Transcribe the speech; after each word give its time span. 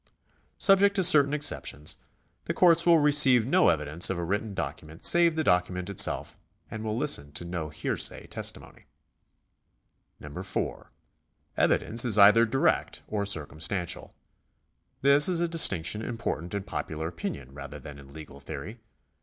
Subject 0.57 0.95
to 0.95 1.03
certain 1.03 1.31
exceptions, 1.31 1.97
the 2.45 2.55
courts 2.55 2.87
will 2.87 2.97
receive 2.97 3.45
no 3.45 3.69
evidence 3.69 4.09
of 4.09 4.17
a 4.17 4.23
written 4.23 4.55
document 4.55 5.05
save 5.05 5.35
the 5.35 5.43
document 5.43 5.91
itself, 5.91 6.39
and 6.71 6.83
will 6.83 6.97
listen 6.97 7.31
to 7.33 7.45
no 7.45 7.69
hear 7.69 7.95
say 7.95 8.25
testimon3\ 8.31 8.85
4. 10.43 10.91
Evidence 11.55 12.03
is 12.03 12.17
either 12.17 12.47
direct 12.47 13.03
or 13.07 13.27
circumstantial. 13.27 14.15
This 15.03 15.29
is 15.29 15.39
a 15.39 15.47
dis 15.47 15.67
tinction 15.67 16.03
important 16.03 16.55
in 16.55 16.63
popular 16.63 17.07
opinion 17.07 17.53
rather 17.53 17.77
than 17.77 17.99
in 17.99 18.11
legal 18.11 18.39
theory. 18.39 18.79